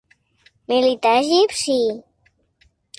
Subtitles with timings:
[0.71, 1.79] Militar egipci.